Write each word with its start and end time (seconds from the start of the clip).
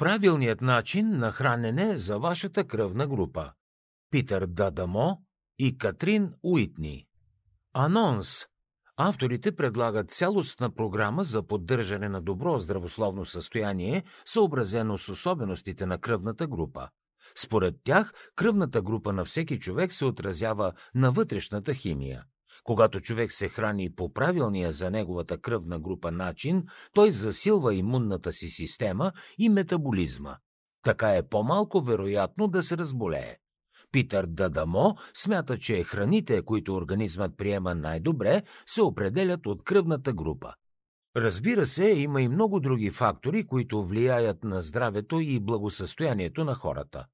Правилният 0.00 0.60
начин 0.60 1.18
на 1.18 1.32
хранене 1.32 1.96
за 1.96 2.18
вашата 2.18 2.66
кръвна 2.66 3.06
група. 3.06 3.52
Питър 4.10 4.46
Дадамо 4.46 5.18
и 5.58 5.78
Катрин 5.78 6.32
Уитни. 6.42 7.06
Анонс. 7.74 8.46
Авторите 8.96 9.56
предлагат 9.56 10.10
цялостна 10.10 10.74
програма 10.74 11.24
за 11.24 11.46
поддържане 11.46 12.08
на 12.08 12.22
добро 12.22 12.58
здравословно 12.58 13.24
състояние, 13.24 14.04
съобразено 14.24 14.98
с 14.98 15.08
особеностите 15.08 15.86
на 15.86 15.98
кръвната 15.98 16.46
група. 16.46 16.88
Според 17.36 17.74
тях, 17.84 18.12
кръвната 18.36 18.82
група 18.82 19.12
на 19.12 19.24
всеки 19.24 19.58
човек 19.58 19.92
се 19.92 20.04
отразява 20.04 20.72
на 20.94 21.10
вътрешната 21.12 21.74
химия. 21.74 22.24
Когато 22.64 23.00
човек 23.00 23.32
се 23.32 23.48
храни 23.48 23.94
по 23.94 24.12
правилния 24.12 24.72
за 24.72 24.90
неговата 24.90 25.38
кръвна 25.38 25.78
група 25.78 26.10
начин, 26.10 26.64
той 26.94 27.10
засилва 27.10 27.74
имунната 27.74 28.32
си 28.32 28.48
система 28.48 29.12
и 29.38 29.48
метаболизма. 29.48 30.36
Така 30.82 31.16
е 31.16 31.28
по-малко 31.28 31.80
вероятно 31.80 32.48
да 32.48 32.62
се 32.62 32.76
разболее. 32.76 33.36
Питър 33.92 34.26
Дадамо 34.26 34.96
смята, 35.14 35.58
че 35.58 35.84
храните, 35.84 36.42
които 36.42 36.74
организмът 36.74 37.36
приема 37.36 37.74
най-добре, 37.74 38.42
се 38.66 38.82
определят 38.82 39.46
от 39.46 39.64
кръвната 39.64 40.12
група. 40.12 40.54
Разбира 41.16 41.66
се, 41.66 41.84
има 41.88 42.22
и 42.22 42.28
много 42.28 42.60
други 42.60 42.90
фактори, 42.90 43.46
които 43.46 43.84
влияят 43.84 44.44
на 44.44 44.62
здравето 44.62 45.20
и 45.20 45.40
благосъстоянието 45.40 46.44
на 46.44 46.54
хората. 46.54 47.06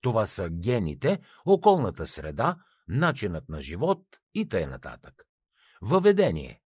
Това 0.00 0.26
са 0.26 0.48
гените, 0.50 1.18
околната 1.46 2.06
среда, 2.06 2.56
начинът 2.88 3.48
на 3.48 3.62
живот 3.62 4.06
и 4.34 4.48
т.н. 4.48 4.78
Въведение. 5.82 6.60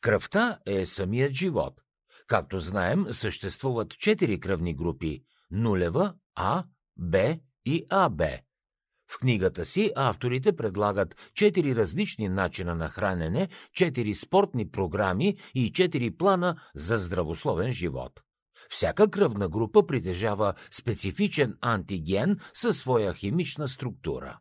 Кръвта 0.00 0.58
е 0.66 0.84
самият 0.84 1.32
живот. 1.32 1.80
Както 2.26 2.60
знаем, 2.60 3.06
съществуват 3.10 3.98
четири 3.98 4.40
кръвни 4.40 4.74
групи– 4.74 5.24
нулева, 5.50 6.14
А, 6.34 6.64
Б 6.96 7.38
и 7.64 7.86
АБ. 7.90 8.22
В 9.12 9.18
книгата 9.18 9.64
си 9.64 9.92
авторите 9.96 10.56
предлагат 10.56 11.30
четири 11.34 11.76
различни 11.76 12.28
начина 12.28 12.74
на 12.74 12.88
хранене, 12.88 13.48
четири 13.72 14.14
спортни 14.14 14.70
програми 14.70 15.36
и 15.54 15.72
четири 15.72 16.16
плана 16.16 16.60
за 16.74 16.98
здравословен 16.98 17.72
живот. 17.72 18.20
Всяка 18.70 19.10
кръвна 19.10 19.48
група 19.48 19.86
притежава 19.86 20.54
специфичен 20.70 21.56
антиген 21.60 22.38
със 22.54 22.78
своя 22.78 23.14
химична 23.14 23.68
структура. 23.68 24.38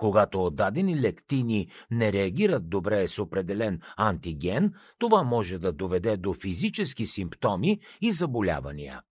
Когато 0.00 0.50
дадени 0.50 1.00
лектини 1.00 1.68
не 1.90 2.12
реагират 2.12 2.68
добре 2.68 3.08
с 3.08 3.18
определен 3.18 3.80
антиген, 3.96 4.72
това 4.98 5.22
може 5.22 5.58
да 5.58 5.72
доведе 5.72 6.16
до 6.16 6.34
физически 6.34 7.06
симптоми 7.06 7.80
и 8.00 8.12
заболявания. 8.12 9.02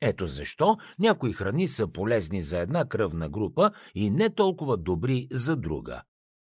Ето 0.00 0.26
защо 0.26 0.76
някои 0.98 1.32
храни 1.32 1.68
са 1.68 1.88
полезни 1.88 2.42
за 2.42 2.58
една 2.58 2.88
кръвна 2.88 3.28
група 3.28 3.70
и 3.94 4.10
не 4.10 4.30
толкова 4.30 4.76
добри 4.76 5.28
за 5.30 5.56
друга. 5.56 6.02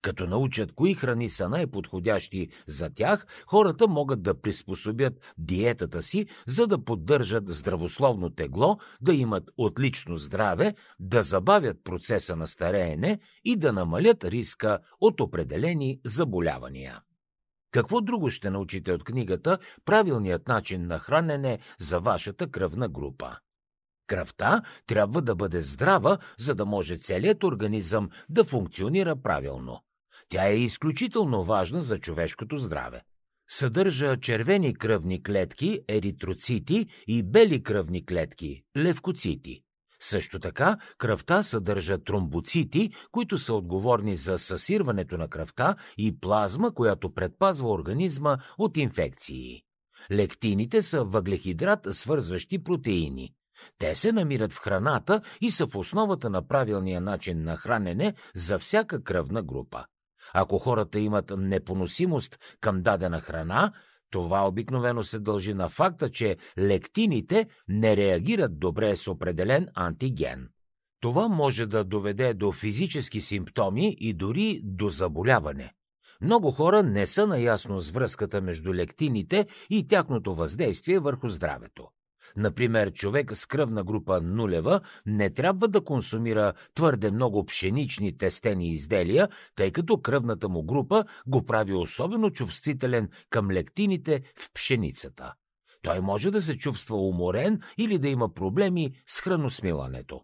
Като 0.04 0.28
научат 0.28 0.72
кои 0.72 0.94
храни 0.94 1.30
са 1.30 1.50
най-подходящи 1.50 2.50
за 2.68 2.90
тях, 2.90 3.26
хората 3.48 3.88
могат 3.88 4.24
да 4.24 4.42
приспособят 4.42 5.34
диетата 5.38 6.02
си, 6.02 6.26
за 6.48 6.68
да 6.68 6.84
поддържат 6.84 7.50
здравословно 7.50 8.30
тегло, 8.30 8.78
да 9.02 9.14
имат 9.14 9.50
отлично 9.58 10.18
здраве, 10.18 10.76
да 11.00 11.24
забавят 11.24 11.78
процеса 11.84 12.36
на 12.36 12.48
стареене 12.48 13.20
и 13.44 13.56
да 13.56 13.74
намалят 13.74 14.24
риска 14.24 14.80
от 15.02 15.22
определени 15.22 16.00
заболявания. 16.06 17.02
Какво 17.72 18.02
друго 18.02 18.30
ще 18.30 18.50
научите 18.50 18.92
от 18.92 19.04
книгата 19.04 19.58
Правилният 19.86 20.48
начин 20.48 20.88
на 20.88 21.00
хранене 21.00 21.60
за 21.80 22.00
вашата 22.00 22.52
кръвна 22.52 22.90
група? 22.90 23.38
Кръвта 24.08 24.62
трябва 24.88 25.22
да 25.22 25.36
бъде 25.36 25.62
здрава, 25.62 26.18
за 26.38 26.56
да 26.56 26.66
може 26.66 26.98
целият 26.98 27.44
организъм 27.44 28.10
да 28.30 28.44
функционира 28.44 29.16
правилно. 29.16 29.82
Тя 30.34 30.48
е 30.48 30.56
изключително 30.56 31.44
важна 31.44 31.82
за 31.82 32.00
човешкото 32.00 32.58
здраве. 32.58 33.02
Съдържа 33.50 34.18
червени 34.20 34.74
кръвни 34.74 35.24
клетки, 35.24 35.82
еритроцити 35.88 36.88
и 37.08 37.24
бели 37.24 37.64
кръвни 37.64 38.06
клетки, 38.06 38.64
левкоцити. 38.78 39.62
Също 40.00 40.40
така, 40.40 40.78
кръвта 40.98 41.44
съдържа 41.44 42.04
тромбоцити, 42.04 42.92
които 43.12 43.38
са 43.38 43.54
отговорни 43.54 44.18
за 44.18 44.38
съсирването 44.38 45.18
на 45.18 45.28
кръвта 45.28 45.76
и 45.98 46.20
плазма, 46.20 46.74
която 46.74 47.14
предпазва 47.14 47.72
организма 47.72 48.38
от 48.58 48.78
инфекции. 48.78 49.62
Лектините 50.12 50.82
са 50.82 51.04
въглехидрат, 51.04 51.88
свързващи 51.92 52.64
протеини. 52.64 53.34
Те 53.78 53.96
се 53.96 54.12
намират 54.12 54.54
в 54.54 54.60
храната 54.60 55.22
и 55.42 55.52
са 55.52 55.68
в 55.68 55.76
основата 55.76 56.30
на 56.30 56.48
правилния 56.48 57.02
начин 57.02 57.44
на 57.44 57.58
хранене 57.58 58.14
за 58.36 58.60
всяка 58.60 59.04
кръвна 59.04 59.44
група. 59.44 59.86
Ако 60.34 60.60
хората 60.60 61.00
имат 61.00 61.34
непоносимост 61.38 62.40
към 62.62 62.82
дадена 62.82 63.20
храна, 63.20 63.74
това 64.10 64.48
обикновено 64.48 65.04
се 65.04 65.20
дължи 65.20 65.54
на 65.54 65.70
факта, 65.70 66.12
че 66.12 66.38
лектините 66.60 67.48
не 67.68 67.98
реагират 67.98 68.60
добре 68.60 68.96
с 68.96 69.08
определен 69.08 69.68
антиген. 69.76 70.50
Това 71.00 71.28
може 71.28 71.66
да 71.66 71.84
доведе 71.84 72.34
до 72.34 72.52
физически 72.52 73.22
симптоми 73.22 73.96
и 74.00 74.14
дори 74.14 74.62
до 74.64 74.90
заболяване. 74.90 75.74
Много 76.22 76.52
хора 76.52 76.84
не 76.84 77.06
са 77.06 77.28
наясно 77.28 77.80
с 77.80 77.90
връзката 77.90 78.42
между 78.42 78.74
лектините 78.74 79.48
и 79.70 79.88
тяхното 79.88 80.36
въздействие 80.36 81.00
върху 81.00 81.28
здравето. 81.28 81.88
Например, 82.38 82.94
човек 82.94 83.36
с 83.36 83.46
кръвна 83.46 83.84
група 83.84 84.22
нулева 84.22 84.82
не 85.06 85.30
трябва 85.30 85.68
да 85.68 85.84
консумира 85.84 86.54
твърде 86.76 87.12
много 87.12 87.46
пшенични 87.46 88.18
тестени 88.18 88.70
изделия, 88.70 89.30
тъй 89.56 89.72
като 89.72 90.02
кръвната 90.02 90.50
му 90.50 90.64
група 90.64 91.06
го 91.28 91.46
прави 91.46 91.74
особено 91.74 92.32
чувствителен 92.32 93.10
към 93.30 93.52
лектините 93.52 94.22
в 94.38 94.54
пшеницата. 94.54 95.34
Той 95.82 96.02
може 96.02 96.32
да 96.32 96.42
се 96.42 96.58
чувства 96.58 96.98
уморен 96.98 97.62
или 97.78 97.98
да 97.98 98.08
има 98.08 98.34
проблеми 98.34 98.92
с 99.08 99.22
храносмилането 99.22 100.22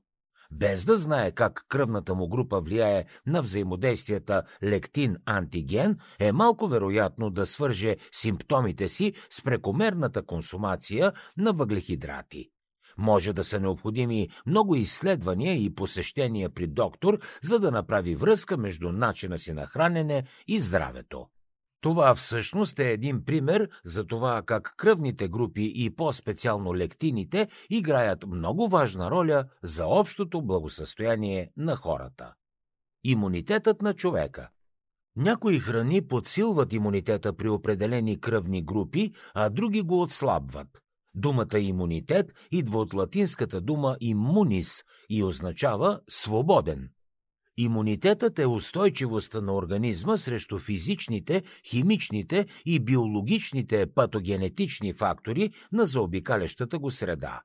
без 0.52 0.86
да 0.86 0.96
знае 0.96 1.32
как 1.32 1.66
кръвната 1.70 2.16
му 2.16 2.28
група 2.28 2.62
влияе 2.62 3.06
на 3.26 3.42
взаимодействията 3.42 4.44
лектин-антиген, 4.64 5.98
е 6.20 6.32
малко 6.32 6.68
вероятно 6.68 7.30
да 7.30 7.46
свърже 7.46 7.98
симптомите 8.12 8.88
си 8.88 9.14
с 9.30 9.42
прекомерната 9.42 10.26
консумация 10.26 11.14
на 11.38 11.54
въглехидрати. 11.54 12.50
Може 12.98 13.34
да 13.34 13.44
са 13.44 13.60
необходими 13.60 14.30
много 14.46 14.76
изследвания 14.76 15.64
и 15.64 15.76
посещения 15.76 16.50
при 16.50 16.68
доктор, 16.68 17.20
за 17.44 17.60
да 17.60 17.72
направи 17.72 18.16
връзка 18.16 18.58
между 18.58 18.92
начина 18.92 19.38
си 19.38 19.54
на 19.54 19.66
хранене 19.66 20.24
и 20.48 20.60
здравето. 20.60 21.28
Това 21.82 22.16
всъщност 22.16 22.80
е 22.80 22.92
един 22.92 23.26
пример 23.26 23.70
за 23.86 24.08
това 24.08 24.42
как 24.46 24.74
кръвните 24.78 25.28
групи 25.28 25.72
и 25.76 25.96
по-специално 25.96 26.76
лектините 26.76 27.48
играят 27.70 28.26
много 28.28 28.68
важна 28.68 29.12
роля 29.12 29.46
за 29.64 29.88
общото 29.88 30.42
благосъстояние 30.42 31.52
на 31.58 31.76
хората. 31.76 32.34
Имунитетът 33.04 33.82
на 33.82 33.94
човека 33.94 34.50
Някои 35.16 35.60
храни 35.60 36.08
подсилват 36.08 36.74
имунитета 36.74 37.34
при 37.34 37.50
определени 37.50 38.20
кръвни 38.20 38.62
групи, 38.62 39.12
а 39.34 39.50
други 39.50 39.82
го 39.82 40.02
отслабват. 40.02 40.68
Думата 41.14 41.60
имунитет 41.60 42.32
идва 42.52 42.80
от 42.80 42.94
латинската 42.94 43.62
дума 43.62 43.98
имунис 44.00 44.84
и 45.10 45.24
означава 45.24 46.00
свободен. 46.10 46.90
Имунитетът 47.62 48.40
е 48.40 48.46
устойчивостта 48.46 49.42
на 49.42 49.56
организма 49.56 50.18
срещу 50.18 50.60
физичните, 50.60 51.44
химичните 51.66 52.46
и 52.66 52.80
биологичните 52.80 53.86
патогенетични 53.96 54.94
фактори 54.94 55.52
на 55.72 55.86
заобикалящата 55.86 56.80
го 56.80 56.92
среда. 56.92 57.42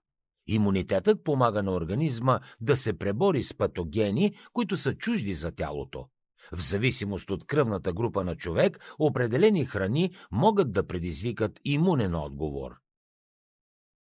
Имунитетът 0.47 1.25
помага 1.25 1.63
на 1.63 1.73
организма 1.73 2.41
да 2.61 2.77
се 2.77 2.99
пребори 2.99 3.43
с 3.43 3.55
патогени, 3.55 4.35
които 4.53 4.77
са 4.77 4.95
чужди 4.95 5.35
за 5.35 5.53
тялото. 5.53 6.07
В 6.53 6.61
зависимост 6.61 7.31
от 7.31 7.47
кръвната 7.47 7.93
група 7.93 8.25
на 8.25 8.37
човек, 8.37 8.95
определени 8.99 9.65
храни 9.65 10.11
могат 10.33 10.73
да 10.73 10.87
предизвикат 10.87 11.61
имунен 11.65 12.15
отговор. 12.15 12.84